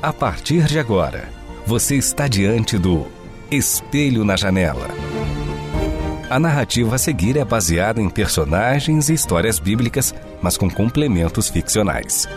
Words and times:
A 0.00 0.12
partir 0.12 0.64
de 0.66 0.78
agora, 0.78 1.28
você 1.66 1.96
está 1.96 2.28
diante 2.28 2.78
do 2.78 3.08
Espelho 3.50 4.24
na 4.24 4.36
Janela. 4.36 4.86
A 6.30 6.38
narrativa 6.38 6.94
a 6.94 6.98
seguir 6.98 7.36
é 7.36 7.44
baseada 7.44 8.00
em 8.00 8.08
personagens 8.08 9.08
e 9.08 9.14
histórias 9.14 9.58
bíblicas, 9.58 10.14
mas 10.40 10.56
com 10.56 10.70
complementos 10.70 11.48
ficcionais. 11.48 12.28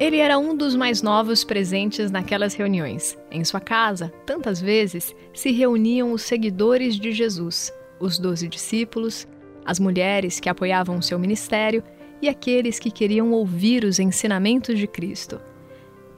Ele 0.00 0.16
era 0.16 0.38
um 0.38 0.56
dos 0.56 0.74
mais 0.74 1.02
novos 1.02 1.44
presentes 1.44 2.10
naquelas 2.10 2.54
reuniões. 2.54 3.18
Em 3.30 3.44
sua 3.44 3.60
casa, 3.60 4.10
tantas 4.24 4.58
vezes, 4.58 5.14
se 5.34 5.52
reuniam 5.52 6.12
os 6.12 6.22
seguidores 6.22 6.94
de 6.94 7.12
Jesus, 7.12 7.70
os 8.00 8.18
doze 8.18 8.48
discípulos, 8.48 9.26
as 9.64 9.78
mulheres 9.78 10.40
que 10.40 10.48
apoiavam 10.48 10.98
o 10.98 11.02
seu 11.02 11.18
ministério 11.18 11.82
e 12.20 12.28
aqueles 12.28 12.78
que 12.78 12.90
queriam 12.90 13.32
ouvir 13.32 13.84
os 13.84 13.98
ensinamentos 13.98 14.78
de 14.78 14.86
Cristo. 14.86 15.40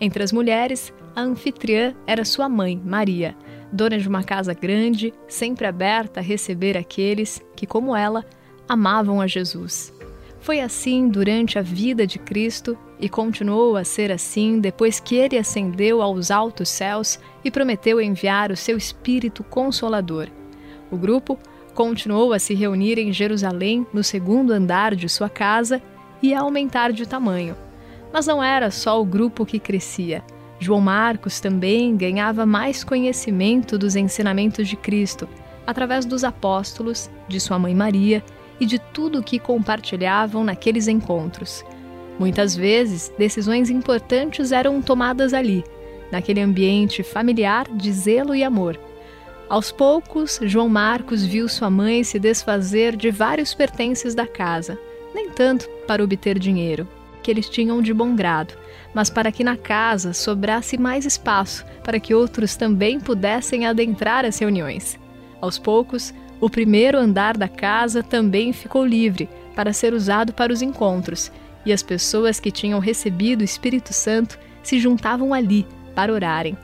Entre 0.01 0.23
as 0.23 0.33
mulheres, 0.33 0.93
a 1.15 1.21
anfitriã 1.21 1.95
era 2.07 2.25
sua 2.25 2.49
mãe, 2.49 2.81
Maria, 2.83 3.37
dona 3.73 3.99
de 3.99 4.09
uma 4.09 4.25
casa 4.25 4.55
grande, 4.55 5.13
sempre 5.29 5.67
aberta 5.67 6.21
a 6.21 6.23
receber 6.23 6.77
aqueles 6.77 7.43
que, 7.55 7.67
como 7.67 7.95
ela, 7.95 8.25
amavam 8.69 9.21
a 9.21 9.27
Jesus. 9.27 9.93
Foi 10.41 10.61
assim 10.61 11.09
durante 11.09 11.59
a 11.59 11.63
vida 11.63 12.07
de 12.07 12.19
Cristo 12.19 12.79
e 12.99 13.09
continuou 13.09 13.77
a 13.77 13.85
ser 13.85 14.11
assim 14.11 14.59
depois 14.59 14.99
que 14.99 15.17
ele 15.17 15.37
ascendeu 15.37 16.01
aos 16.01 16.31
altos 16.31 16.71
céus 16.71 17.19
e 17.45 17.51
prometeu 17.51 18.01
enviar 18.01 18.51
o 18.51 18.57
seu 18.57 18.77
Espírito 18.77 19.45
Consolador. 19.45 20.29
O 20.91 20.97
grupo 20.97 21.39
continuou 21.81 22.35
a 22.35 22.39
se 22.39 22.53
reunir 22.53 22.99
em 22.99 23.11
Jerusalém, 23.11 23.87
no 23.91 24.05
segundo 24.05 24.53
andar 24.53 24.95
de 24.95 25.09
sua 25.09 25.31
casa, 25.31 25.81
e 26.23 26.35
a 26.35 26.41
aumentar 26.43 26.93
de 26.93 27.09
tamanho. 27.09 27.57
Mas 28.13 28.27
não 28.27 28.45
era 28.45 28.71
só 28.71 29.01
o 29.01 29.05
grupo 29.05 29.47
que 29.47 29.59
crescia. 29.59 30.23
João 30.59 30.83
Marcos 30.83 31.41
também 31.41 31.97
ganhava 31.97 32.45
mais 32.45 32.85
conhecimento 32.85 33.79
dos 33.79 33.97
ensinamentos 33.97 34.69
de 34.69 34.77
Cristo, 34.77 35.27
através 35.67 36.05
dos 36.05 36.23
apóstolos, 36.23 37.11
de 37.27 37.41
sua 37.41 37.59
mãe 37.59 37.75
Maria 37.75 38.23
e 38.61 38.67
de 38.67 38.79
tudo 38.79 39.21
o 39.21 39.23
que 39.23 39.39
compartilhavam 39.39 40.45
naqueles 40.45 40.87
encontros. 40.87 41.65
Muitas 42.19 42.55
vezes, 42.55 43.11
decisões 43.17 43.71
importantes 43.71 44.53
eram 44.53 44.83
tomadas 44.83 45.33
ali, 45.33 45.65
naquele 46.13 46.43
ambiente 46.43 47.03
familiar 47.03 47.67
de 47.75 47.91
zelo 47.91 48.35
e 48.35 48.45
amor. 48.45 48.79
Aos 49.51 49.73
poucos, 49.73 50.39
João 50.45 50.69
Marcos 50.69 51.27
viu 51.27 51.49
sua 51.49 51.69
mãe 51.69 52.05
se 52.05 52.21
desfazer 52.21 52.95
de 52.95 53.11
vários 53.11 53.53
pertences 53.53 54.15
da 54.15 54.25
casa, 54.25 54.79
nem 55.13 55.29
tanto 55.29 55.69
para 55.89 56.05
obter 56.05 56.39
dinheiro, 56.39 56.87
que 57.21 57.33
eles 57.33 57.49
tinham 57.49 57.83
de 57.83 57.93
bom 57.93 58.15
grado, 58.15 58.55
mas 58.95 59.11
para 59.11 59.33
que 59.33 59.43
na 59.43 59.57
casa 59.57 60.13
sobrasse 60.13 60.79
mais 60.79 61.05
espaço 61.05 61.67
para 61.83 61.99
que 61.99 62.15
outros 62.15 62.55
também 62.55 63.01
pudessem 63.01 63.67
adentrar 63.67 64.25
as 64.25 64.39
reuniões. 64.39 64.97
Aos 65.41 65.59
poucos, 65.59 66.15
o 66.41 66.49
primeiro 66.49 66.97
andar 66.97 67.37
da 67.37 67.49
casa 67.49 68.05
também 68.05 68.53
ficou 68.53 68.87
livre 68.87 69.29
para 69.57 69.73
ser 69.73 69.93
usado 69.93 70.33
para 70.33 70.53
os 70.53 70.63
encontros, 70.63 71.33
e 71.67 71.73
as 71.73 71.83
pessoas 71.83 72.39
que 72.39 72.53
tinham 72.53 72.79
recebido 72.79 73.41
o 73.41 73.45
Espírito 73.45 73.93
Santo 73.93 74.39
se 74.63 74.79
juntavam 74.79 75.35
ali 75.35 75.67
para 75.93 76.13
orarem. 76.13 76.57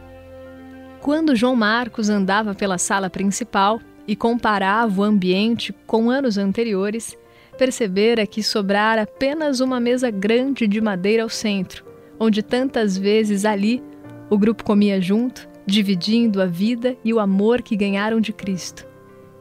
Quando 1.07 1.37
João 1.37 1.55
Marcos 1.55 2.09
andava 2.09 2.53
pela 2.53 2.79
sala 2.79 3.09
principal 3.09 3.81
e 4.09 4.17
comparava 4.17 5.01
o 5.01 5.05
ambiente 5.05 5.73
com 5.87 6.11
anos 6.11 6.37
anteriores, 6.37 7.17
percebera 7.57 8.27
que 8.27 8.43
sobrara 8.43 9.03
apenas 9.03 9.61
uma 9.61 9.79
mesa 9.79 10.11
grande 10.11 10.67
de 10.67 10.81
madeira 10.81 11.23
ao 11.23 11.29
centro, 11.29 11.85
onde 12.19 12.43
tantas 12.43 12.99
vezes 12.99 13.45
ali 13.45 13.81
o 14.29 14.37
grupo 14.37 14.65
comia 14.65 15.01
junto, 15.01 15.49
dividindo 15.65 16.43
a 16.43 16.47
vida 16.47 16.97
e 17.05 17.15
o 17.15 17.21
amor 17.21 17.63
que 17.63 17.77
ganharam 17.77 18.21
de 18.21 18.33
Cristo. 18.33 18.85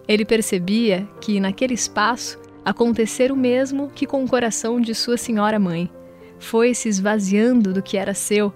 Ele 0.07 0.23
percebia 0.23 1.09
que, 1.19 1.39
naquele 1.39 1.73
espaço, 1.73 2.39
acontecera 2.63 3.33
o 3.33 3.37
mesmo 3.37 3.89
que 3.89 4.05
com 4.05 4.23
o 4.23 4.29
coração 4.29 4.79
de 4.79 4.93
sua 4.93 5.17
senhora 5.17 5.57
mãe. 5.57 5.89
Foi 6.37 6.75
se 6.75 6.87
esvaziando 6.89 7.73
do 7.73 7.81
que 7.81 7.97
era 7.97 8.13
seu 8.13 8.53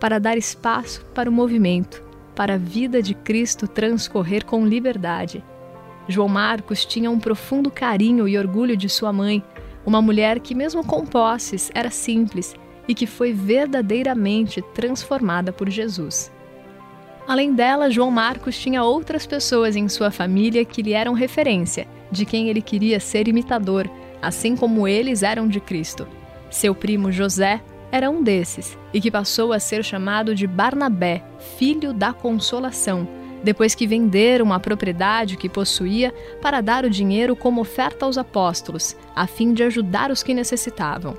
para 0.00 0.18
dar 0.18 0.36
espaço 0.36 1.04
para 1.14 1.30
o 1.30 1.32
movimento, 1.32 2.07
para 2.38 2.54
a 2.54 2.56
vida 2.56 3.02
de 3.02 3.14
Cristo 3.14 3.66
transcorrer 3.66 4.44
com 4.44 4.64
liberdade. 4.64 5.44
João 6.06 6.28
Marcos 6.28 6.84
tinha 6.84 7.10
um 7.10 7.18
profundo 7.18 7.68
carinho 7.68 8.28
e 8.28 8.38
orgulho 8.38 8.76
de 8.76 8.88
sua 8.88 9.12
mãe, 9.12 9.42
uma 9.84 10.00
mulher 10.00 10.38
que, 10.38 10.54
mesmo 10.54 10.84
com 10.84 11.04
posses, 11.04 11.68
era 11.74 11.90
simples 11.90 12.54
e 12.86 12.94
que 12.94 13.08
foi 13.08 13.32
verdadeiramente 13.32 14.62
transformada 14.72 15.52
por 15.52 15.68
Jesus. 15.68 16.30
Além 17.26 17.52
dela, 17.52 17.90
João 17.90 18.12
Marcos 18.12 18.56
tinha 18.56 18.84
outras 18.84 19.26
pessoas 19.26 19.74
em 19.74 19.88
sua 19.88 20.12
família 20.12 20.64
que 20.64 20.80
lhe 20.80 20.92
eram 20.92 21.14
referência, 21.14 21.88
de 22.08 22.24
quem 22.24 22.48
ele 22.48 22.62
queria 22.62 23.00
ser 23.00 23.26
imitador, 23.26 23.90
assim 24.22 24.54
como 24.54 24.86
eles 24.86 25.24
eram 25.24 25.48
de 25.48 25.58
Cristo. 25.58 26.06
Seu 26.48 26.72
primo 26.72 27.10
José 27.10 27.60
era 27.90 28.10
um 28.10 28.22
desses, 28.22 28.76
e 28.92 29.00
que 29.00 29.10
passou 29.10 29.52
a 29.52 29.58
ser 29.58 29.82
chamado 29.82 30.34
de 30.34 30.46
Barnabé, 30.46 31.24
filho 31.56 31.92
da 31.92 32.12
consolação, 32.12 33.08
depois 33.42 33.74
que 33.74 33.86
venderam 33.86 34.52
a 34.52 34.60
propriedade 34.60 35.36
que 35.36 35.48
possuía 35.48 36.12
para 36.42 36.60
dar 36.60 36.84
o 36.84 36.90
dinheiro 36.90 37.34
como 37.34 37.60
oferta 37.60 38.04
aos 38.04 38.18
apóstolos, 38.18 38.96
a 39.14 39.26
fim 39.26 39.54
de 39.54 39.62
ajudar 39.62 40.10
os 40.10 40.22
que 40.22 40.34
necessitavam. 40.34 41.16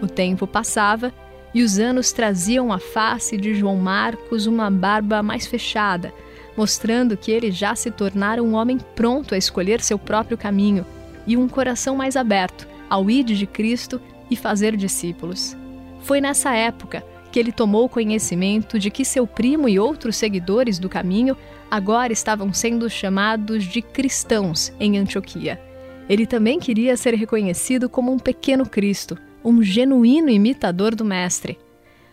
O 0.00 0.06
tempo 0.06 0.46
passava 0.46 1.12
e 1.52 1.62
os 1.62 1.78
anos 1.78 2.12
traziam 2.12 2.72
à 2.72 2.78
face 2.78 3.36
de 3.36 3.54
João 3.54 3.76
Marcos 3.76 4.46
uma 4.46 4.70
barba 4.70 5.22
mais 5.22 5.46
fechada, 5.46 6.12
mostrando 6.56 7.16
que 7.16 7.30
ele 7.30 7.50
já 7.50 7.74
se 7.74 7.90
tornara 7.90 8.42
um 8.42 8.54
homem 8.54 8.78
pronto 8.94 9.34
a 9.34 9.38
escolher 9.38 9.80
seu 9.80 9.98
próprio 9.98 10.38
caminho 10.38 10.86
e 11.26 11.36
um 11.36 11.48
coração 11.48 11.96
mais 11.96 12.16
aberto 12.16 12.66
ao 12.88 13.10
ide 13.10 13.36
de 13.36 13.46
Cristo 13.46 14.00
e 14.30 14.36
fazer 14.36 14.76
discípulos. 14.76 15.56
Foi 16.04 16.20
nessa 16.20 16.54
época 16.54 17.02
que 17.32 17.40
ele 17.40 17.50
tomou 17.50 17.88
conhecimento 17.88 18.78
de 18.78 18.90
que 18.90 19.06
seu 19.06 19.26
primo 19.26 19.66
e 19.68 19.78
outros 19.78 20.16
seguidores 20.16 20.78
do 20.78 20.86
caminho 20.86 21.34
agora 21.70 22.12
estavam 22.12 22.52
sendo 22.52 22.90
chamados 22.90 23.64
de 23.64 23.80
cristãos 23.80 24.70
em 24.78 24.98
Antioquia. 24.98 25.58
Ele 26.06 26.26
também 26.26 26.60
queria 26.60 26.94
ser 26.94 27.14
reconhecido 27.14 27.88
como 27.88 28.12
um 28.12 28.18
pequeno 28.18 28.66
Cristo, 28.68 29.16
um 29.42 29.62
genuíno 29.62 30.28
imitador 30.28 30.94
do 30.94 31.06
Mestre. 31.06 31.58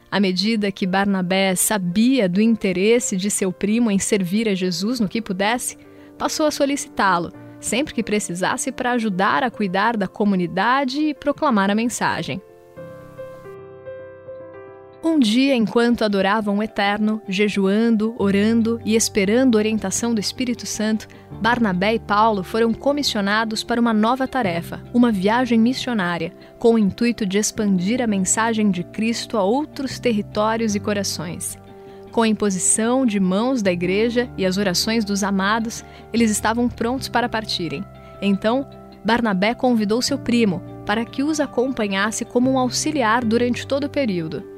À 0.09 0.21
medida 0.21 0.71
que 0.71 0.87
Barnabé 0.87 1.53
sabia 1.55 2.29
do 2.29 2.39
interesse 2.39 3.17
de 3.17 3.29
seu 3.29 3.51
primo 3.51 3.91
em 3.91 3.99
servir 3.99 4.47
a 4.47 4.55
Jesus 4.55 5.01
no 5.01 5.09
que 5.09 5.21
pudesse, 5.21 5.77
passou 6.17 6.45
a 6.45 6.51
solicitá-lo, 6.51 7.33
sempre 7.59 7.93
que 7.93 8.01
precisasse, 8.01 8.71
para 8.71 8.93
ajudar 8.93 9.43
a 9.43 9.51
cuidar 9.51 9.97
da 9.97 10.07
comunidade 10.07 11.01
e 11.01 11.13
proclamar 11.13 11.69
a 11.69 11.75
mensagem. 11.75 12.41
Um 15.03 15.17
dia, 15.17 15.55
enquanto 15.55 16.03
adoravam 16.03 16.59
o 16.59 16.63
Eterno, 16.63 17.19
jejuando, 17.27 18.13
orando 18.19 18.79
e 18.85 18.95
esperando 18.95 19.55
orientação 19.55 20.13
do 20.13 20.21
Espírito 20.21 20.67
Santo, 20.67 21.07
Barnabé 21.41 21.95
e 21.95 21.99
Paulo 21.99 22.43
foram 22.43 22.71
comissionados 22.71 23.63
para 23.63 23.81
uma 23.81 23.95
nova 23.95 24.27
tarefa, 24.27 24.79
uma 24.93 25.11
viagem 25.11 25.59
missionária, 25.59 26.31
com 26.59 26.75
o 26.75 26.77
intuito 26.77 27.25
de 27.25 27.39
expandir 27.39 27.99
a 27.99 28.05
mensagem 28.05 28.69
de 28.69 28.83
Cristo 28.83 29.37
a 29.37 29.43
outros 29.43 29.97
territórios 29.97 30.75
e 30.75 30.79
corações. 30.79 31.57
Com 32.11 32.21
a 32.21 32.27
imposição 32.27 33.03
de 33.03 33.19
mãos 33.19 33.63
da 33.63 33.71
igreja 33.71 34.29
e 34.37 34.45
as 34.45 34.57
orações 34.57 35.03
dos 35.03 35.23
amados, 35.23 35.83
eles 36.13 36.29
estavam 36.29 36.69
prontos 36.69 37.09
para 37.09 37.27
partirem. 37.27 37.83
Então, 38.21 38.67
Barnabé 39.03 39.55
convidou 39.55 39.99
seu 39.99 40.19
primo 40.19 40.61
para 40.85 41.03
que 41.05 41.23
os 41.23 41.39
acompanhasse 41.39 42.23
como 42.23 42.51
um 42.51 42.59
auxiliar 42.59 43.25
durante 43.25 43.65
todo 43.65 43.85
o 43.85 43.89
período. 43.89 44.50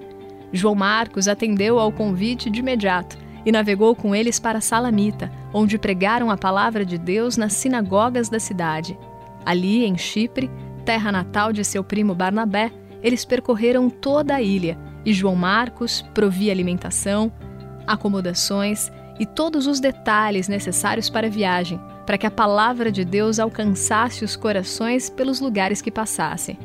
João 0.54 0.76
Marcos 0.76 1.28
atendeu 1.28 1.80
ao 1.80 1.92
convite 1.92 2.50
de 2.50 2.60
imediato 2.60 3.18
e 3.44 3.52
navegou 3.52 3.96
com 3.96 4.16
eles 4.16 4.40
para 4.40 4.62
Salamita, 4.62 5.32
onde 5.52 5.80
pregaram 5.80 6.30
a 6.30 6.38
palavra 6.38 6.86
de 6.86 6.98
Deus 6.98 7.36
nas 7.36 7.54
sinagogas 7.54 8.30
da 8.30 8.40
cidade. 8.40 8.98
Ali, 9.44 9.84
em 9.84 9.98
Chipre, 9.98 10.50
terra 10.86 11.12
natal 11.12 11.52
de 11.52 11.64
seu 11.66 11.84
primo 11.84 12.14
Barnabé, 12.14 12.72
eles 13.02 13.26
percorreram 13.26 13.90
toda 13.90 14.36
a 14.36 14.42
ilha 14.42 14.78
e 15.06 15.12
João 15.12 15.36
Marcos 15.36 16.02
provia 16.14 16.54
alimentação, 16.54 17.32
acomodações 17.86 18.92
e 19.20 19.26
todos 19.26 19.68
os 19.68 19.80
detalhes 19.80 20.48
necessários 20.48 21.10
para 21.10 21.28
a 21.28 21.30
viagem, 21.30 21.80
para 22.06 22.18
que 22.18 22.26
a 22.26 22.32
palavra 22.32 22.92
de 22.92 23.04
Deus 23.04 23.40
alcançasse 23.40 24.24
os 24.24 24.36
corações 24.36 25.10
pelos 25.10 25.40
lugares 25.40 25.82
que 25.82 25.92
passassem. 25.92 26.58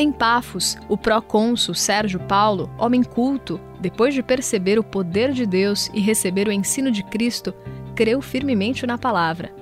Em 0.00 0.12
Pafos, 0.12 0.78
o 0.88 0.96
procônsul 0.96 1.74
Sérgio 1.74 2.20
Paulo, 2.20 2.70
homem 2.78 3.02
culto, 3.02 3.60
depois 3.80 4.14
de 4.14 4.22
perceber 4.22 4.78
o 4.78 4.84
poder 4.84 5.32
de 5.32 5.44
Deus 5.44 5.90
e 5.92 5.98
receber 5.98 6.46
o 6.46 6.52
ensino 6.52 6.88
de 6.92 7.02
Cristo, 7.02 7.52
creu 7.96 8.22
firmemente 8.22 8.86
na 8.86 8.96
palavra. 8.96 9.52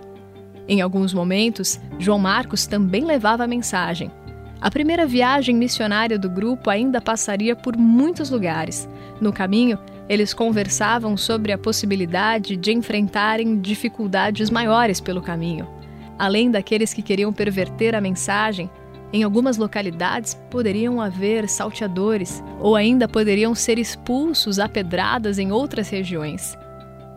Em 0.68 0.82
alguns 0.82 1.14
momentos, 1.14 1.80
João 1.98 2.18
Marcos 2.18 2.66
também 2.66 3.06
levava 3.06 3.44
a 3.44 3.48
mensagem. 3.48 4.10
A 4.60 4.70
primeira 4.70 5.06
viagem 5.06 5.56
missionária 5.56 6.18
do 6.18 6.28
grupo 6.28 6.68
ainda 6.68 7.00
passaria 7.00 7.56
por 7.56 7.74
muitos 7.74 8.28
lugares. 8.28 8.86
No 9.18 9.32
caminho, 9.32 9.78
eles 10.06 10.34
conversavam 10.34 11.16
sobre 11.16 11.50
a 11.50 11.56
possibilidade 11.56 12.58
de 12.58 12.72
enfrentarem 12.72 13.58
dificuldades 13.58 14.50
maiores 14.50 15.00
pelo 15.00 15.22
caminho. 15.22 15.66
Além 16.18 16.50
daqueles 16.50 16.92
que 16.92 17.00
queriam 17.00 17.32
perverter 17.32 17.94
a 17.94 18.02
mensagem, 18.02 18.70
em 19.16 19.22
algumas 19.22 19.56
localidades 19.56 20.34
poderiam 20.50 21.00
haver 21.00 21.48
salteadores 21.48 22.44
ou 22.60 22.76
ainda 22.76 23.08
poderiam 23.08 23.54
ser 23.54 23.78
expulsos 23.78 24.58
a 24.58 24.68
pedradas 24.68 25.38
em 25.38 25.50
outras 25.50 25.88
regiões. 25.88 26.54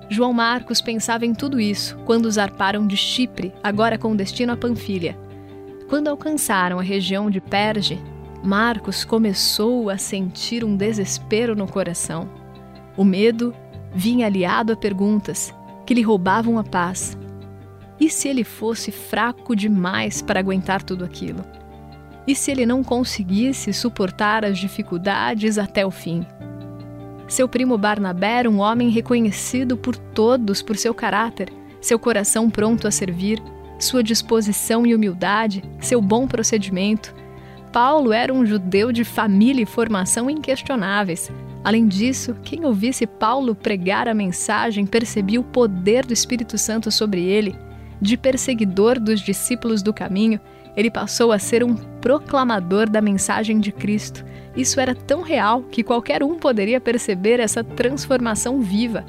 João 0.09 0.31
Marcos 0.31 0.79
pensava 0.79 1.25
em 1.25 1.33
tudo 1.33 1.59
isso 1.59 1.97
quando 2.05 2.31
zarparam 2.31 2.87
de 2.87 2.95
Chipre, 2.95 3.53
agora 3.61 3.97
com 3.97 4.15
destino 4.15 4.53
a 4.53 4.57
Panfilha. 4.57 5.19
Quando 5.89 6.07
alcançaram 6.07 6.79
a 6.79 6.81
região 6.81 7.29
de 7.29 7.41
Perge, 7.41 8.01
Marcos 8.41 9.03
começou 9.03 9.89
a 9.89 9.97
sentir 9.97 10.63
um 10.63 10.77
desespero 10.77 11.53
no 11.53 11.67
coração. 11.67 12.29
O 12.95 13.03
medo 13.03 13.53
vinha 13.93 14.25
aliado 14.25 14.71
a 14.71 14.77
perguntas 14.77 15.53
que 15.85 15.93
lhe 15.93 16.01
roubavam 16.01 16.57
a 16.57 16.63
paz. 16.63 17.17
E 17.99 18.09
se 18.09 18.29
ele 18.29 18.45
fosse 18.45 18.89
fraco 18.89 19.53
demais 19.53 20.21
para 20.21 20.39
aguentar 20.39 20.81
tudo 20.81 21.03
aquilo? 21.03 21.43
E 22.29 22.35
se 22.35 22.51
ele 22.51 22.63
não 22.63 22.83
conseguisse 22.83 23.73
suportar 23.73 24.45
as 24.45 24.59
dificuldades 24.59 25.57
até 25.57 25.83
o 25.83 25.89
fim? 25.89 26.23
Seu 27.27 27.49
primo 27.49 27.75
Barnabé 27.75 28.33
era 28.41 28.47
um 28.47 28.59
homem 28.59 28.91
reconhecido 28.91 29.75
por 29.75 29.95
todos 29.95 30.61
por 30.61 30.77
seu 30.77 30.93
caráter, 30.93 31.51
seu 31.81 31.97
coração 31.97 32.47
pronto 32.47 32.87
a 32.87 32.91
servir, 32.91 33.41
sua 33.79 34.03
disposição 34.03 34.85
e 34.85 34.93
humildade, 34.93 35.63
seu 35.79 35.99
bom 35.99 36.27
procedimento. 36.27 37.15
Paulo 37.73 38.13
era 38.13 38.31
um 38.31 38.45
judeu 38.45 38.91
de 38.91 39.03
família 39.03 39.63
e 39.63 39.65
formação 39.65 40.29
inquestionáveis, 40.29 41.31
Além 41.63 41.87
disso, 41.87 42.35
quem 42.41 42.63
ouvisse 42.63 43.05
Paulo 43.05 43.53
pregar 43.53 44.07
a 44.07 44.13
mensagem 44.13 44.85
percebia 44.85 45.41
o 45.41 45.43
poder 45.43 46.05
do 46.05 46.13
Espírito 46.13 46.57
Santo 46.57 46.89
sobre 46.89 47.21
ele. 47.21 47.53
De 48.01 48.15
perseguidor 48.17 48.99
dos 48.99 49.19
discípulos 49.19 49.81
do 49.81 49.93
caminho, 49.93 50.39
ele 50.75 50.89
passou 50.89 51.31
a 51.31 51.39
ser 51.39 51.63
um 51.63 51.75
proclamador 51.75 52.89
da 52.89 53.01
mensagem 53.01 53.59
de 53.59 53.71
Cristo. 53.71 54.23
Isso 54.55 54.79
era 54.79 54.95
tão 54.95 55.21
real 55.21 55.63
que 55.63 55.83
qualquer 55.83 56.23
um 56.23 56.37
poderia 56.37 56.79
perceber 56.79 57.39
essa 57.39 57.63
transformação 57.63 58.61
viva. 58.61 59.05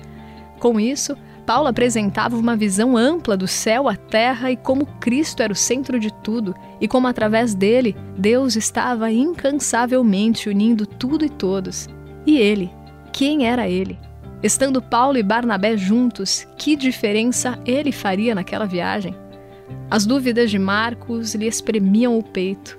Com 0.59 0.81
isso, 0.81 1.17
Paulo 1.47 1.69
apresentava 1.69 2.37
uma 2.37 2.57
visão 2.57 2.97
ampla 2.97 3.37
do 3.37 3.49
céu 3.49 3.89
à 3.89 3.97
terra 3.97 4.51
e 4.51 4.57
como 4.57 4.87
Cristo 5.01 5.43
era 5.43 5.53
o 5.53 5.57
centro 5.57 5.99
de 5.99 6.13
tudo, 6.13 6.55
e 6.81 6.87
como 6.87 7.09
através 7.09 7.55
dele 7.55 7.97
Deus 8.17 8.57
estava 8.57 9.11
incansavelmente 9.11 10.49
unindo 10.49 10.87
tudo 10.87 11.25
e 11.25 11.29
todos. 11.29 11.89
E 12.27 12.39
ele? 12.39 12.71
Quem 13.13 13.47
era 13.47 13.69
ele? 13.69 13.99
Estando 14.43 14.81
Paulo 14.81 15.19
e 15.19 15.23
Barnabé 15.23 15.77
juntos, 15.77 16.47
que 16.57 16.75
diferença 16.75 17.59
ele 17.67 17.93
faria 17.93 18.35
naquela 18.35 18.65
viagem? 18.65 19.15
As 19.91 20.07
dúvidas 20.07 20.51
de 20.51 20.59
Marcos 20.59 21.35
lhe 21.35 21.47
espremiam 21.47 22.19
o 22.19 22.23
peito. 22.23 22.79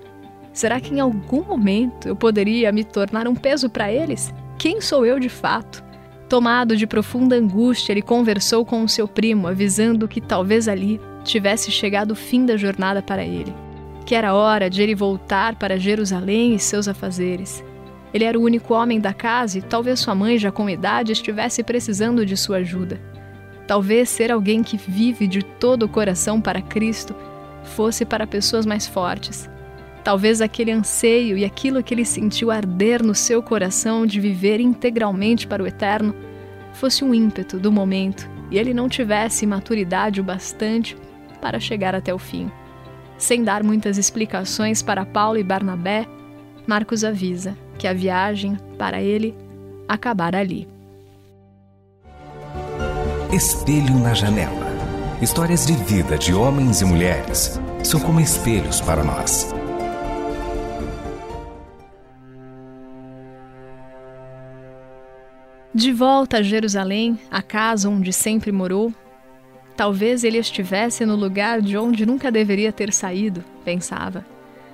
Será 0.52 0.80
que 0.80 0.94
em 0.94 1.00
algum 1.00 1.44
momento 1.44 2.08
eu 2.08 2.16
poderia 2.16 2.72
me 2.72 2.84
tornar 2.84 3.28
um 3.28 3.36
peso 3.36 3.70
para 3.70 3.92
eles? 3.92 4.34
Quem 4.58 4.82
sou 4.82 5.06
eu 5.06 5.20
de 5.20 5.30
fato? 5.30 5.84
Tomado 6.28 6.76
de 6.76 6.88
profunda 6.88 7.36
angústia, 7.36 7.94
ele 7.94 8.02
conversou 8.02 8.66
com 8.66 8.84
o 8.84 8.90
seu 8.90 9.08
primo, 9.08 9.48
avisando 9.48 10.08
que 10.08 10.20
talvez 10.20 10.68
ali 10.68 11.00
tivesse 11.24 11.70
chegado 11.70 12.12
o 12.12 12.16
fim 12.16 12.44
da 12.44 12.58
jornada 12.58 13.04
para 13.04 13.24
ele, 13.24 13.54
que 14.06 14.16
era 14.16 14.34
hora 14.34 14.68
de 14.68 14.82
ele 14.82 14.96
voltar 14.96 15.56
para 15.56 15.78
Jerusalém 15.78 16.56
e 16.56 16.60
seus 16.60 16.88
afazeres. 16.88 17.64
Ele 18.14 18.26
era 18.26 18.38
o 18.38 18.44
único 18.44 18.74
homem 18.74 19.00
da 19.00 19.14
casa 19.14 19.58
e 19.58 19.62
talvez 19.62 20.00
sua 20.00 20.14
mãe, 20.14 20.38
já 20.38 20.52
com 20.52 20.70
idade, 20.70 21.12
estivesse 21.12 21.64
precisando 21.64 22.26
de 22.26 22.36
sua 22.36 22.58
ajuda. 22.58 23.00
Talvez 23.68 24.10
ser 24.10 24.32
alguém 24.32 24.64
que 24.64 24.76
vive 24.76 25.28
de 25.28 25.44
todo 25.44 25.84
o 25.84 25.90
coração 25.90 26.42
para 26.42 26.62
Cristo 26.62 27.16
fosse 27.64 28.04
para 28.04 28.28
pessoas 28.28 28.66
mais 28.66 28.86
fortes. 28.86 29.50
Talvez 30.04 30.42
aquele 30.42 30.72
anseio 30.72 31.38
e 31.38 31.46
aquilo 31.46 31.82
que 31.84 31.94
ele 31.94 32.04
sentiu 32.04 32.52
arder 32.52 33.04
no 33.04 33.14
seu 33.14 33.42
coração 33.42 34.06
de 34.06 34.20
viver 34.20 34.60
integralmente 34.60 35.48
para 35.48 35.64
o 35.64 35.68
eterno 35.68 36.14
fosse 36.74 37.04
um 37.04 37.14
ímpeto 37.14 37.60
do 37.60 37.72
momento 37.72 38.30
e 38.50 38.58
ele 38.58 38.74
não 38.74 38.90
tivesse 38.90 39.46
maturidade 39.46 40.20
o 40.20 40.24
bastante 40.24 40.98
para 41.40 41.60
chegar 41.60 41.96
até 41.96 42.14
o 42.14 42.20
fim. 42.20 42.52
Sem 43.18 43.44
dar 43.44 43.64
muitas 43.64 43.98
explicações 43.98 44.82
para 44.82 45.06
Paulo 45.06 45.38
e 45.38 45.44
Barnabé, 45.44 46.08
Marcos 46.68 47.04
avisa 47.04 47.56
que 47.82 47.88
a 47.88 47.94
viagem, 47.96 48.60
para 48.78 49.02
ele, 49.02 49.34
acabara 49.88 50.38
ali. 50.38 50.68
Espelho 53.34 53.98
na 53.98 54.14
janela. 54.14 54.68
Histórias 55.20 55.66
de 55.66 55.74
vida 55.74 56.16
de 56.16 56.32
homens 56.32 56.82
e 56.82 56.86
mulheres 56.86 57.60
são 57.84 58.00
como 58.00 58.22
espelhos 58.22 58.80
para 58.80 59.04
nós. 59.04 59.52
De 65.74 65.92
volta 65.92 66.38
a 66.38 66.44
Jerusalém, 66.44 67.20
a 67.32 67.42
casa 67.42 67.90
onde 67.90 68.14
sempre 68.14 68.52
morou, 68.52 68.94
talvez 69.76 70.24
ele 70.24 70.38
estivesse 70.38 71.04
no 71.04 71.16
lugar 71.16 71.64
de 71.64 71.76
onde 71.76 72.06
nunca 72.06 72.32
deveria 72.32 72.72
ter 72.72 72.94
saído, 72.94 73.44
pensava. 73.66 74.24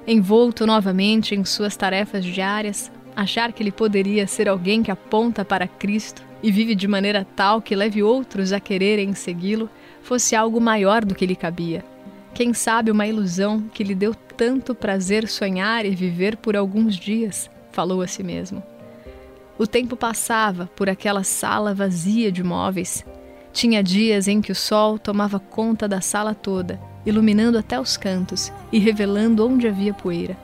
Envolto 0.05 0.65
novamente 0.65 1.35
em 1.35 1.45
suas 1.45 1.77
tarefas 1.77 2.25
diárias, 2.25 2.91
achar 3.17 3.51
que 3.51 3.63
ele 3.63 3.71
poderia 3.71 4.27
ser 4.27 4.47
alguém 4.47 4.83
que 4.83 4.91
aponta 4.91 5.43
para 5.43 5.67
Cristo 5.67 6.23
e 6.41 6.51
vive 6.51 6.75
de 6.75 6.87
maneira 6.87 7.25
tal 7.35 7.61
que 7.61 7.75
leve 7.75 8.03
outros 8.03 8.53
a 8.53 8.59
quererem 8.59 9.13
segui-lo 9.13 9.69
fosse 10.01 10.35
algo 10.35 10.61
maior 10.61 11.03
do 11.03 11.15
que 11.15 11.25
lhe 11.25 11.35
cabia. 11.35 11.83
Quem 12.33 12.53
sabe 12.53 12.91
uma 12.91 13.07
ilusão 13.07 13.61
que 13.73 13.83
lhe 13.83 13.95
deu 13.95 14.13
tanto 14.13 14.75
prazer 14.75 15.27
sonhar 15.27 15.85
e 15.85 15.95
viver 15.95 16.37
por 16.37 16.55
alguns 16.55 16.95
dias, 16.95 17.49
falou 17.71 18.01
a 18.01 18.07
si 18.07 18.23
mesmo. 18.23 18.61
O 19.57 19.65
tempo 19.65 19.97
passava 19.97 20.69
por 20.75 20.87
aquela 20.87 21.23
sala 21.23 21.73
vazia 21.73 22.31
de 22.31 22.43
móveis. 22.43 23.03
Tinha 23.51 23.81
dias 23.81 24.27
em 24.27 24.39
que 24.39 24.51
o 24.51 24.55
sol 24.55 24.99
tomava 24.99 25.39
conta 25.39 25.87
da 25.87 25.99
sala 25.99 26.35
toda 26.35 26.79
iluminando 27.07 27.57
até 27.57 27.79
os 27.79 27.95
cantos 27.95 28.51
e 28.69 28.79
revelando 28.79 29.47
onde 29.47 29.65
havia 29.65 29.93
poeira. 29.93 30.37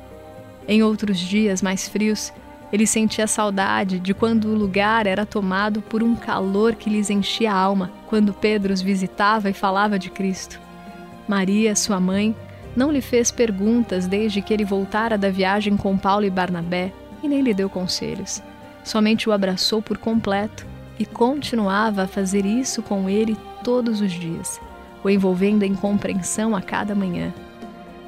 Em 0.65 0.81
outros 0.81 1.19
dias 1.19 1.61
mais 1.61 1.89
frios, 1.89 2.31
ele 2.73 2.87
sentia 2.87 3.27
saudade 3.27 3.99
de 3.99 4.15
quando 4.15 4.45
o 4.49 4.55
lugar 4.55 5.05
era 5.05 5.27
tomado 5.27 5.79
por 5.83 6.01
um 6.01 6.15
calor 6.15 6.73
que 6.73 6.89
lhes 6.89 7.11
enchia 7.11 7.51
a 7.51 7.55
alma 7.55 7.91
quando 8.07 8.33
Pedro 8.33 8.73
os 8.73 8.81
visitava 8.81 9.47
e 9.47 9.53
falava 9.53 9.99
de 9.99 10.09
Cristo. 10.09 10.59
Maria, 11.27 11.75
sua 11.75 11.99
mãe, 11.99 12.35
não 12.75 12.91
lhe 12.91 12.99
fez 12.99 13.29
perguntas 13.29 14.07
desde 14.07 14.41
que 14.41 14.51
ele 14.51 14.65
voltara 14.65 15.19
da 15.19 15.29
viagem 15.29 15.77
com 15.77 15.95
Paulo 15.95 16.25
e 16.25 16.31
Barnabé 16.31 16.91
e 17.21 17.27
nem 17.27 17.41
lhe 17.41 17.53
deu 17.53 17.69
conselhos. 17.69 18.41
Somente 18.83 19.29
o 19.29 19.31
abraçou 19.31 19.79
por 19.79 19.99
completo 19.99 20.65
e 20.97 21.05
continuava 21.05 22.01
a 22.01 22.07
fazer 22.07 22.43
isso 22.43 22.81
com 22.81 23.07
ele 23.07 23.37
todos 23.63 24.01
os 24.01 24.11
dias 24.11 24.59
o 25.03 25.09
envolvendo 25.09 25.63
em 25.63 25.75
compreensão 25.75 26.55
a 26.55 26.61
cada 26.61 26.95
manhã. 26.95 27.33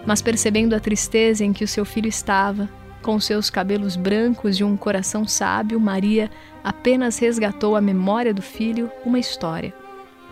Mas 0.05 0.21
percebendo 0.21 0.73
a 0.73 0.79
tristeza 0.79 1.43
em 1.43 1.51
que 1.51 1.63
o 1.63 1.67
seu 1.67 1.83
filho 1.83 2.07
estava, 2.07 2.69
com 3.05 3.19
seus 3.19 3.51
cabelos 3.51 3.95
brancos 3.95 4.59
e 4.59 4.63
um 4.63 4.75
coração 4.75 5.27
sábio, 5.27 5.79
Maria 5.79 6.27
apenas 6.63 7.19
resgatou 7.19 7.75
a 7.75 7.81
memória 7.81 8.33
do 8.33 8.41
filho 8.41 8.91
uma 9.05 9.19
história. 9.19 9.71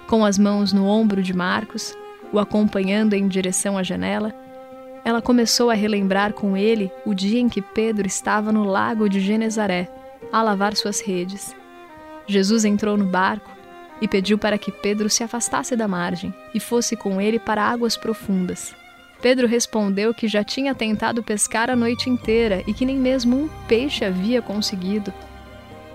Com 0.08 0.25
as 0.25 0.39
mãos 0.39 0.74
no 0.74 0.88
ombro 0.88 1.22
de 1.22 1.36
Marcos, 1.36 1.96
o 2.32 2.39
acompanhando 2.39 3.13
em 3.13 3.27
direção 3.27 3.77
à 3.77 3.84
janela, 3.84 4.34
ela 5.06 5.22
começou 5.22 5.70
a 5.70 5.75
relembrar 5.75 6.34
com 6.34 6.58
ele 6.58 6.92
o 7.06 7.13
dia 7.13 7.39
em 7.39 7.48
que 7.48 7.62
Pedro 7.62 8.08
estava 8.08 8.51
no 8.51 8.63
lago 8.63 9.08
de 9.08 9.20
Genezaré, 9.20 9.88
a 10.32 10.42
lavar 10.42 10.75
suas 10.75 11.00
redes. 11.00 11.56
Jesus 12.25 12.65
entrou 12.65 12.98
no 12.98 13.06
barco 13.06 13.51
e 14.01 14.08
pediu 14.08 14.36
para 14.36 14.58
que 14.58 14.72
Pedro 14.72 15.12
se 15.12 15.24
afastasse 15.24 15.75
da 15.75 15.88
margem 15.88 16.34
e 16.56 16.60
fosse 16.60 16.96
com 16.96 17.22
ele 17.22 17.38
para 17.38 17.62
águas 17.62 17.96
profundas. 17.96 18.75
Pedro 19.24 19.48
respondeu 19.48 20.13
que 20.13 20.27
já 20.27 20.44
tinha 20.44 20.75
tentado 20.75 21.24
pescar 21.24 21.70
a 21.70 21.77
noite 21.77 22.10
inteira 22.10 22.62
e 22.68 22.74
que 22.74 22.86
nem 22.86 22.98
mesmo 22.98 23.38
um 23.38 23.50
peixe 23.70 24.03
havia 24.03 24.42
conseguido. 24.42 25.13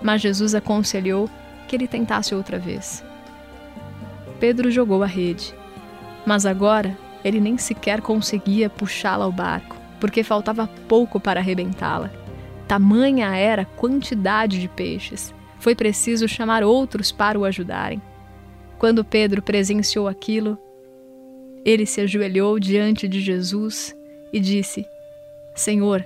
Mas 0.00 0.23
Jesus 0.23 0.54
aconselhou 0.54 1.28
que 1.68 1.76
ele 1.76 1.87
tentasse 1.87 2.35
outra 2.35 2.58
vez. 2.58 3.04
Pedro 4.40 4.70
jogou 4.70 5.02
a 5.02 5.06
rede, 5.06 5.54
mas 6.25 6.47
agora 6.47 6.97
ele 7.23 7.38
nem 7.38 7.58
sequer 7.58 8.00
conseguia 8.00 8.70
puxá-la 8.70 9.26
ao 9.26 9.32
barco, 9.32 9.76
porque 10.00 10.23
faltava 10.23 10.66
pouco 10.88 11.20
para 11.20 11.38
arrebentá-la. 11.38 12.11
Tamanha 12.66 13.37
era 13.37 13.61
a 13.61 13.66
quantidade 13.66 14.58
de 14.58 14.68
peixes. 14.68 15.35
Foi 15.58 15.75
preciso 15.75 16.26
chamar 16.26 16.64
outros 16.64 17.12
para 17.12 17.38
o 17.38 17.44
ajudarem. 17.44 18.00
Quando 18.78 19.04
Pedro 19.04 19.42
presenciou 19.42 20.08
aquilo, 20.08 20.58
ele 21.65 21.87
se 21.87 22.00
ajoelhou 22.00 22.59
diante 22.59 23.09
de 23.09 23.21
Jesus 23.21 23.97
e 24.33 24.41
disse: 24.41 24.87
Senhor, 25.55 26.05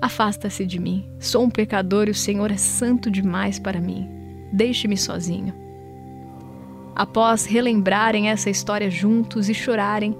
afasta-se 0.00 0.64
de 0.66 0.78
mim. 0.78 1.06
Sou 1.18 1.44
um 1.44 1.50
pecador 1.50 2.08
e 2.08 2.10
o 2.10 2.14
Senhor 2.14 2.50
é 2.50 2.56
santo 2.56 3.10
demais 3.10 3.58
para 3.58 3.80
mim. 3.80 4.08
Deixe-me 4.52 4.96
sozinho. 4.96 5.54
Após 6.94 7.44
relembrarem 7.44 8.28
essa 8.28 8.48
história 8.48 8.88
juntos 8.88 9.48
e 9.48 9.54
chorarem, 9.54 10.16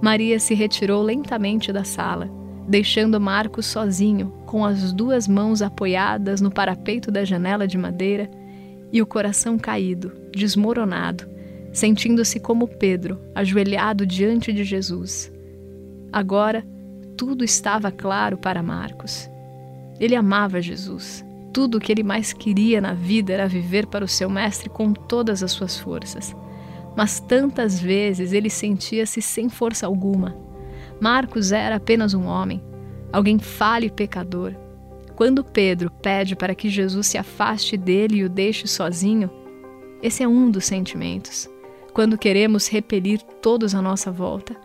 Maria 0.00 0.38
se 0.38 0.54
retirou 0.54 1.02
lentamente 1.02 1.72
da 1.72 1.84
sala, 1.84 2.30
deixando 2.68 3.20
Marcos 3.20 3.66
sozinho, 3.66 4.32
com 4.46 4.64
as 4.64 4.92
duas 4.92 5.26
mãos 5.26 5.62
apoiadas 5.62 6.40
no 6.40 6.50
parapeito 6.50 7.10
da 7.10 7.24
janela 7.24 7.66
de 7.66 7.76
madeira 7.76 8.30
e 8.92 9.00
o 9.00 9.06
coração 9.06 9.58
caído, 9.58 10.12
desmoronado, 10.32 11.26
sentindo-se 11.72 12.38
como 12.38 12.68
Pedro, 12.68 13.18
ajoelhado 13.34 14.06
diante 14.06 14.52
de 14.52 14.62
Jesus. 14.62 15.32
Agora, 16.12 16.64
tudo 17.16 17.44
estava 17.44 17.90
claro 17.90 18.36
para 18.36 18.62
Marcos. 18.62 19.30
Ele 19.98 20.14
amava 20.14 20.60
Jesus. 20.60 21.24
Tudo 21.52 21.78
o 21.78 21.80
que 21.80 21.90
ele 21.90 22.02
mais 22.02 22.32
queria 22.32 22.80
na 22.80 22.92
vida 22.92 23.32
era 23.32 23.48
viver 23.48 23.86
para 23.86 24.04
o 24.04 24.08
seu 24.08 24.28
mestre 24.28 24.68
com 24.68 24.92
todas 24.92 25.42
as 25.42 25.52
suas 25.52 25.78
forças. 25.78 26.36
Mas 26.94 27.20
tantas 27.20 27.80
vezes 27.80 28.32
ele 28.32 28.50
sentia-se 28.50 29.22
sem 29.22 29.48
força 29.48 29.86
alguma. 29.86 30.36
Marcos 31.00 31.52
era 31.52 31.76
apenas 31.76 32.12
um 32.12 32.26
homem, 32.26 32.62
alguém 33.12 33.38
falho 33.38 33.86
e 33.86 33.90
pecador. 33.90 34.54
Quando 35.16 35.44
Pedro 35.44 35.90
pede 35.90 36.36
para 36.36 36.54
que 36.54 36.68
Jesus 36.68 37.06
se 37.06 37.18
afaste 37.18 37.76
dele 37.76 38.18
e 38.18 38.24
o 38.24 38.28
deixe 38.28 38.66
sozinho, 38.66 39.30
esse 40.02 40.22
é 40.22 40.28
um 40.28 40.50
dos 40.50 40.64
sentimentos 40.64 41.48
quando 41.92 42.18
queremos 42.18 42.68
repelir 42.68 43.20
todos 43.40 43.74
à 43.74 43.82
nossa 43.82 44.10
volta. 44.10 44.56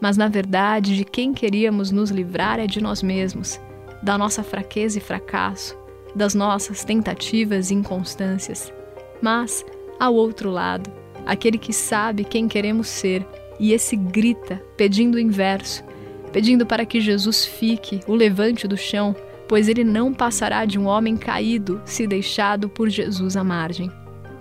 Mas 0.00 0.16
na 0.16 0.28
verdade, 0.28 0.96
de 0.96 1.04
quem 1.04 1.32
queríamos 1.32 1.90
nos 1.90 2.10
livrar 2.10 2.58
é 2.58 2.66
de 2.66 2.80
nós 2.80 3.02
mesmos, 3.02 3.60
da 4.02 4.16
nossa 4.16 4.42
fraqueza 4.42 4.98
e 4.98 5.00
fracasso, 5.00 5.76
das 6.14 6.34
nossas 6.34 6.84
tentativas 6.84 7.70
e 7.70 7.74
inconstâncias. 7.74 8.72
Mas, 9.20 9.64
ao 9.98 10.14
outro 10.14 10.50
lado, 10.50 10.90
aquele 11.26 11.58
que 11.58 11.72
sabe 11.72 12.24
quem 12.24 12.48
queremos 12.48 12.88
ser 12.88 13.26
e 13.58 13.72
esse 13.72 13.94
grita, 13.94 14.62
pedindo 14.76 15.16
o 15.16 15.20
inverso, 15.20 15.84
pedindo 16.32 16.64
para 16.64 16.86
que 16.86 17.00
Jesus 17.00 17.44
fique, 17.44 18.00
o 18.06 18.14
levante 18.14 18.66
do 18.66 18.76
chão, 18.76 19.14
pois 19.46 19.68
ele 19.68 19.84
não 19.84 20.14
passará 20.14 20.64
de 20.64 20.78
um 20.78 20.86
homem 20.86 21.16
caído 21.16 21.80
se 21.84 22.06
deixado 22.06 22.68
por 22.68 22.88
Jesus 22.88 23.36
à 23.36 23.44
margem. 23.44 23.90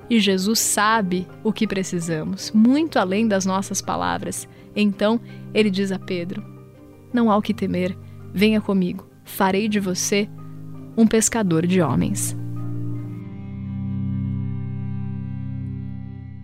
E 0.10 0.20
Jesus 0.20 0.60
sabe 0.60 1.28
o 1.44 1.54
que 1.54 1.68
precisamos, 1.68 2.51
muito 2.51 2.98
além 2.98 3.28
das 3.28 3.46
nossas 3.46 3.82
palavras. 3.82 4.48
Então 4.75 5.20
ele 5.54 5.70
diz 5.70 5.92
a 5.92 6.00
Pedro: 6.00 6.44
Não 7.13 7.30
há 7.30 7.38
o 7.38 7.42
que 7.42 7.54
temer, 7.54 7.96
venha 8.34 8.60
comigo, 8.60 9.08
farei 9.24 9.68
de 9.68 9.80
você 9.80 10.28
um 10.98 11.06
pescador 11.06 11.68
de 11.68 11.82
homens. 11.82 12.36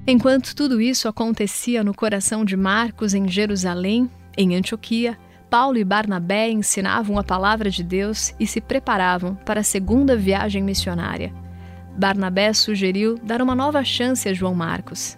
Enquanto 0.07 0.55
tudo 0.55 0.79
isso 0.79 1.07
acontecia 1.07 1.83
no 1.83 1.93
coração 1.93 2.45
de 2.45 2.55
Marcos 2.55 3.15
em 3.15 3.27
Jerusalém, 3.27 4.09
em 4.37 4.55
Antioquia, 4.55 5.17
Paulo 5.49 5.77
e 5.77 5.83
Barnabé 5.83 6.49
ensinavam 6.49 7.17
a 7.17 7.23
palavra 7.23 7.71
de 7.71 7.83
Deus 7.83 8.33
e 8.39 8.45
se 8.45 8.61
preparavam 8.61 9.33
para 9.33 9.61
a 9.61 9.63
segunda 9.63 10.15
viagem 10.15 10.61
missionária. 10.61 11.33
Barnabé 11.97 12.51
sugeriu 12.51 13.17
dar 13.23 13.41
uma 13.41 13.55
nova 13.55 13.81
chance 13.81 14.27
a 14.27 14.33
João 14.33 14.53
Marcos. 14.53 15.17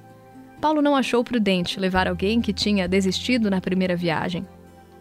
Paulo 0.61 0.79
não 0.79 0.95
achou 0.95 1.23
prudente 1.23 1.79
levar 1.79 2.07
alguém 2.07 2.39
que 2.39 2.53
tinha 2.53 2.87
desistido 2.87 3.49
na 3.49 3.59
primeira 3.59 3.95
viagem. 3.95 4.45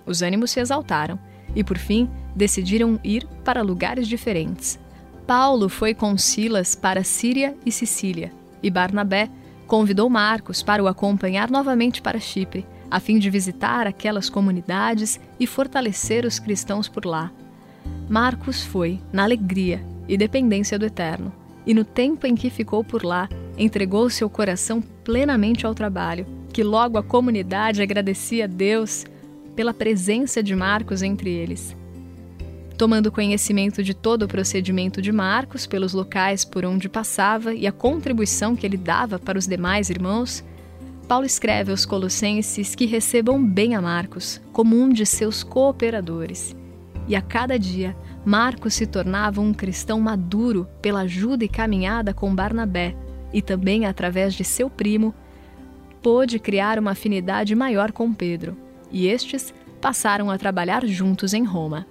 Os 0.06 0.22
ânimos 0.22 0.50
se 0.50 0.60
exaltaram 0.60 1.18
e, 1.54 1.62
por 1.62 1.76
fim, 1.76 2.08
decidiram 2.34 2.98
ir 3.04 3.26
para 3.44 3.60
lugares 3.60 4.08
diferentes. 4.08 4.78
Paulo 5.26 5.68
foi 5.68 5.92
com 5.92 6.16
Silas 6.16 6.74
para 6.74 7.04
Síria 7.04 7.54
e 7.64 7.70
Sicília, 7.70 8.32
e 8.62 8.70
Barnabé 8.70 9.28
convidou 9.66 10.08
Marcos 10.08 10.62
para 10.62 10.82
o 10.82 10.88
acompanhar 10.88 11.50
novamente 11.50 12.00
para 12.00 12.20
Chipre, 12.20 12.66
a 12.90 13.00
fim 13.00 13.18
de 13.18 13.28
visitar 13.28 13.86
aquelas 13.86 14.30
comunidades 14.30 15.20
e 15.38 15.46
fortalecer 15.46 16.24
os 16.24 16.38
cristãos 16.38 16.88
por 16.88 17.04
lá. 17.04 17.30
Marcos 18.08 18.64
foi 18.64 18.98
na 19.12 19.24
alegria 19.24 19.84
e 20.08 20.16
dependência 20.16 20.78
do 20.78 20.86
Eterno 20.86 21.32
e 21.66 21.74
no 21.74 21.84
tempo 21.84 22.26
em 22.26 22.34
que 22.34 22.48
ficou 22.48 22.84
por 22.84 23.04
lá, 23.04 23.28
entregou 23.58 24.08
seu 24.08 24.30
coração 24.30 24.80
plenamente 24.80 25.66
ao 25.66 25.74
trabalho, 25.74 26.26
que 26.52 26.62
logo 26.62 26.96
a 26.96 27.02
comunidade 27.02 27.82
agradecia 27.82 28.44
a 28.44 28.46
Deus 28.46 29.04
pela 29.54 29.74
presença 29.74 30.42
de 30.42 30.54
Marcos 30.54 31.02
entre 31.02 31.30
eles. 31.30 31.76
Tomando 32.78 33.10
conhecimento 33.10 33.82
de 33.82 33.94
todo 33.94 34.24
o 34.24 34.28
procedimento 34.28 35.00
de 35.00 35.10
Marcos 35.10 35.66
pelos 35.66 35.94
locais 35.94 36.44
por 36.44 36.64
onde 36.64 36.90
passava 36.90 37.54
e 37.54 37.66
a 37.66 37.72
contribuição 37.72 38.54
que 38.54 38.66
ele 38.66 38.76
dava 38.76 39.18
para 39.18 39.38
os 39.38 39.46
demais 39.46 39.88
irmãos, 39.88 40.44
Paulo 41.08 41.24
escreve 41.24 41.70
aos 41.70 41.86
Colossenses 41.86 42.74
que 42.74 42.84
recebam 42.84 43.42
bem 43.42 43.74
a 43.74 43.80
Marcos 43.80 44.40
como 44.52 44.76
um 44.76 44.90
de 44.92 45.06
seus 45.06 45.42
cooperadores. 45.42 46.54
E 47.08 47.16
a 47.16 47.22
cada 47.22 47.58
dia 47.58 47.96
Marcos 48.26 48.74
se 48.74 48.88
tornava 48.88 49.40
um 49.40 49.54
cristão 49.54 50.00
maduro 50.00 50.66
pela 50.82 51.02
ajuda 51.02 51.44
e 51.44 51.48
caminhada 51.48 52.12
com 52.12 52.34
Barnabé, 52.34 52.96
e 53.32 53.40
também 53.40 53.86
através 53.86 54.34
de 54.34 54.42
seu 54.42 54.68
primo, 54.68 55.14
pôde 56.02 56.40
criar 56.40 56.76
uma 56.76 56.90
afinidade 56.90 57.54
maior 57.54 57.92
com 57.92 58.12
Pedro, 58.12 58.56
e 58.90 59.06
estes 59.06 59.54
passaram 59.80 60.28
a 60.28 60.36
trabalhar 60.36 60.84
juntos 60.84 61.32
em 61.32 61.44
Roma. 61.44 61.86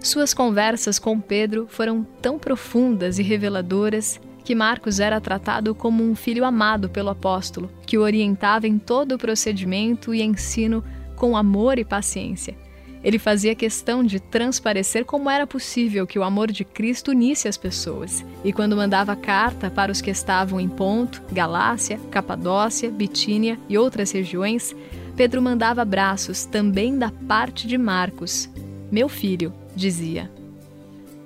Suas 0.00 0.34
conversas 0.34 0.98
com 0.98 1.20
Pedro 1.20 1.68
foram 1.68 2.02
tão 2.20 2.36
profundas 2.36 3.20
e 3.20 3.22
reveladoras 3.22 4.20
que 4.42 4.56
Marcos 4.56 4.98
era 4.98 5.20
tratado 5.20 5.72
como 5.72 6.02
um 6.02 6.16
filho 6.16 6.44
amado 6.44 6.90
pelo 6.90 7.10
apóstolo, 7.10 7.70
que 7.86 7.96
o 7.96 8.02
orientava 8.02 8.66
em 8.66 8.76
todo 8.76 9.12
o 9.12 9.18
procedimento 9.18 10.12
e 10.12 10.20
ensino 10.20 10.82
com 11.14 11.36
amor 11.36 11.78
e 11.78 11.84
paciência 11.84 12.56
ele 13.02 13.18
fazia 13.18 13.54
questão 13.54 14.04
de 14.04 14.20
transparecer 14.20 15.04
como 15.04 15.28
era 15.28 15.46
possível 15.46 16.06
que 16.06 16.18
o 16.18 16.22
amor 16.22 16.50
de 16.50 16.64
Cristo 16.64 17.10
unisse 17.10 17.48
as 17.48 17.56
pessoas. 17.56 18.24
E 18.44 18.52
quando 18.52 18.76
mandava 18.76 19.16
carta 19.16 19.70
para 19.70 19.90
os 19.90 20.00
que 20.00 20.10
estavam 20.10 20.60
em 20.60 20.68
Ponto, 20.68 21.22
Galácia, 21.32 21.98
Capadócia, 22.10 22.90
Bitínia 22.90 23.58
e 23.68 23.76
outras 23.76 24.12
regiões, 24.12 24.74
Pedro 25.16 25.42
mandava 25.42 25.82
abraços 25.82 26.44
também 26.44 26.98
da 26.98 27.10
parte 27.10 27.66
de 27.66 27.76
Marcos. 27.76 28.48
Meu 28.90 29.08
filho, 29.08 29.52
dizia. 29.74 30.41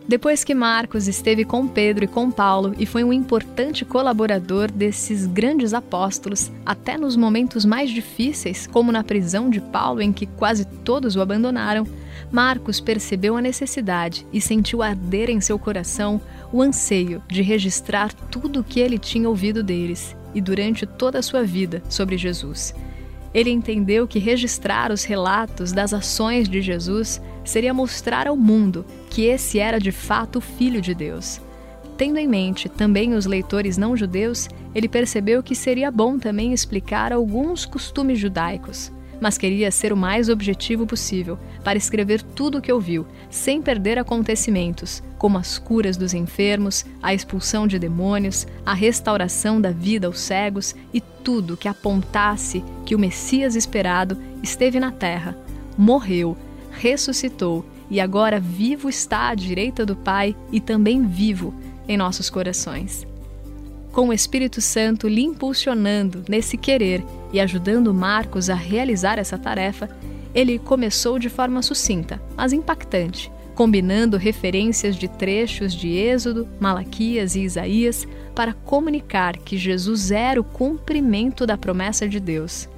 Depois 0.08 0.44
que 0.44 0.54
Marcos 0.54 1.08
esteve 1.08 1.44
com 1.44 1.66
Pedro 1.66 2.04
e 2.04 2.08
com 2.08 2.30
Paulo 2.30 2.76
e 2.78 2.86
foi 2.86 3.02
um 3.02 3.12
importante 3.12 3.84
colaborador 3.84 4.70
desses 4.70 5.26
grandes 5.26 5.74
apóstolos, 5.74 6.52
até 6.64 6.96
nos 6.96 7.16
momentos 7.16 7.64
mais 7.64 7.90
difíceis, 7.90 8.68
como 8.68 8.92
na 8.92 9.02
prisão 9.02 9.50
de 9.50 9.60
Paulo, 9.60 10.00
em 10.00 10.12
que 10.12 10.26
quase 10.26 10.64
todos 10.64 11.16
o 11.16 11.20
abandonaram, 11.20 11.84
Marcos 12.30 12.80
percebeu 12.80 13.36
a 13.36 13.42
necessidade 13.42 14.24
e 14.32 14.40
sentiu 14.40 14.80
arder 14.80 15.28
em 15.28 15.40
seu 15.40 15.58
coração 15.58 16.20
o 16.52 16.62
anseio 16.62 17.20
de 17.28 17.42
registrar 17.42 18.12
tudo 18.12 18.60
o 18.60 18.64
que 18.64 18.78
ele 18.78 19.00
tinha 19.00 19.28
ouvido 19.28 19.60
deles 19.60 20.16
e 20.32 20.40
durante 20.40 20.86
toda 20.86 21.18
a 21.18 21.22
sua 21.22 21.42
vida 21.42 21.82
sobre 21.88 22.16
Jesus. 22.16 22.72
Ele 23.34 23.50
entendeu 23.50 24.06
que 24.06 24.18
registrar 24.18 24.90
os 24.90 25.04
relatos 25.04 25.72
das 25.72 25.92
ações 25.92 26.48
de 26.48 26.62
Jesus 26.62 27.20
seria 27.44 27.74
mostrar 27.74 28.26
ao 28.26 28.36
mundo 28.36 28.84
que 29.10 29.24
esse 29.24 29.58
era 29.58 29.78
de 29.78 29.92
fato 29.92 30.36
o 30.36 30.40
Filho 30.40 30.80
de 30.80 30.94
Deus. 30.94 31.40
Tendo 31.96 32.18
em 32.18 32.28
mente 32.28 32.68
também 32.68 33.14
os 33.14 33.24
leitores 33.24 33.78
não 33.78 33.96
judeus, 33.96 34.48
ele 34.74 34.88
percebeu 34.88 35.42
que 35.42 35.54
seria 35.54 35.90
bom 35.90 36.18
também 36.18 36.52
explicar 36.52 37.12
alguns 37.12 37.64
costumes 37.64 38.18
judaicos, 38.18 38.92
mas 39.20 39.38
queria 39.38 39.70
ser 39.70 39.92
o 39.92 39.96
mais 39.96 40.28
objetivo 40.28 40.86
possível 40.86 41.38
para 41.64 41.78
escrever 41.78 42.22
tudo 42.22 42.58
o 42.58 42.60
que 42.60 42.72
ouviu, 42.72 43.06
sem 43.30 43.60
perder 43.62 43.98
acontecimentos, 43.98 45.02
como 45.18 45.38
as 45.38 45.58
curas 45.58 45.96
dos 45.96 46.14
enfermos, 46.14 46.84
a 47.02 47.14
expulsão 47.14 47.66
de 47.66 47.78
demônios, 47.78 48.46
a 48.64 48.74
restauração 48.74 49.60
da 49.60 49.70
vida 49.70 50.06
aos 50.06 50.20
cegos 50.20 50.74
e 50.92 51.00
tudo 51.00 51.56
que 51.56 51.68
apontasse 51.68 52.62
que 52.84 52.94
o 52.94 52.98
Messias 52.98 53.56
esperado 53.56 54.16
esteve 54.42 54.78
na 54.78 54.92
terra, 54.92 55.36
morreu, 55.76 56.36
ressuscitou 56.70 57.64
e 57.90 58.00
agora 58.00 58.40
vivo 58.40 58.88
está 58.88 59.28
à 59.28 59.34
direita 59.34 59.86
do 59.86 59.96
Pai 59.96 60.36
e 60.52 60.60
também 60.60 61.06
vivo 61.06 61.54
em 61.88 61.96
nossos 61.96 62.28
corações. 62.28 63.06
Com 63.92 64.08
o 64.08 64.12
Espírito 64.12 64.60
Santo 64.60 65.08
lhe 65.08 65.22
impulsionando 65.22 66.22
nesse 66.28 66.56
querer 66.56 67.02
e 67.32 67.40
ajudando 67.40 67.92
Marcos 67.92 68.48
a 68.50 68.54
realizar 68.54 69.18
essa 69.18 69.38
tarefa, 69.38 69.88
ele 70.34 70.58
começou 70.58 71.18
de 71.18 71.28
forma 71.28 71.62
sucinta, 71.62 72.20
mas 72.36 72.52
impactante, 72.52 73.32
combinando 73.54 74.18
referências 74.18 74.96
de 74.96 75.08
trechos 75.08 75.74
de 75.74 75.88
Êxodo, 75.88 76.46
Malaquias 76.60 77.34
e 77.34 77.40
Isaías 77.40 78.06
para 78.34 78.52
comunicar 78.52 79.38
que 79.38 79.56
Jesus 79.56 80.10
era 80.10 80.38
o 80.40 80.44
cumprimento 80.44 81.46
da 81.46 81.56
promessa 81.56 82.06
de 82.06 82.20
Deus. 82.20 82.68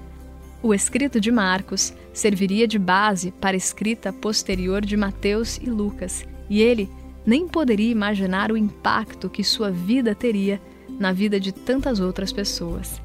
O 0.62 0.72
escrito 0.72 1.20
de 1.20 1.32
Marcos 1.32 1.92
serviria 2.12 2.66
de 2.66 2.78
base 2.78 3.32
para 3.32 3.56
a 3.56 3.58
escrita 3.58 4.12
posterior 4.12 4.84
de 4.84 4.96
Mateus 4.96 5.56
e 5.58 5.68
Lucas, 5.68 6.24
e 6.48 6.62
ele 6.62 6.88
nem 7.26 7.46
poderia 7.46 7.90
imaginar 7.90 8.50
o 8.50 8.56
impacto 8.56 9.28
que 9.28 9.44
sua 9.44 9.70
vida 9.70 10.14
teria 10.14 10.60
na 10.98 11.12
vida 11.12 11.38
de 11.38 11.52
tantas 11.52 12.00
outras 12.00 12.32
pessoas. 12.32 13.00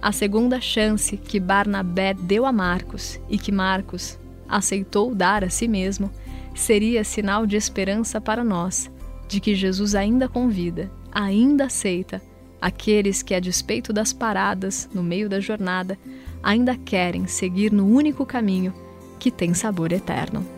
A 0.00 0.12
segunda 0.12 0.60
chance 0.60 1.16
que 1.16 1.40
Barnabé 1.40 2.14
deu 2.14 2.46
a 2.46 2.52
Marcos 2.52 3.18
e 3.28 3.36
que 3.36 3.50
Marcos 3.50 4.18
aceitou 4.48 5.14
dar 5.14 5.42
a 5.42 5.50
si 5.50 5.66
mesmo 5.66 6.10
seria 6.54 7.04
sinal 7.04 7.46
de 7.46 7.56
esperança 7.56 8.20
para 8.20 8.44
nós, 8.44 8.90
de 9.28 9.40
que 9.40 9.54
Jesus 9.54 9.94
ainda 9.94 10.28
convida, 10.28 10.90
ainda 11.12 11.66
aceita 11.66 12.22
aqueles 12.60 13.22
que, 13.22 13.34
a 13.34 13.40
despeito 13.40 13.92
das 13.92 14.12
paradas 14.12 14.88
no 14.92 15.02
meio 15.02 15.28
da 15.28 15.40
jornada, 15.40 15.98
ainda 16.42 16.76
querem 16.76 17.26
seguir 17.26 17.72
no 17.72 17.86
único 17.86 18.24
caminho 18.24 18.72
que 19.18 19.30
tem 19.30 19.52
sabor 19.52 19.92
eterno. 19.92 20.57